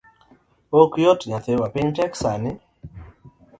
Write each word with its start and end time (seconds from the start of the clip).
Ok 0.79 0.91
oyot 0.99 1.21
nyathiwa, 1.27 1.67
piny 1.73 1.89
tek 1.97 2.11
sani. 2.21 2.51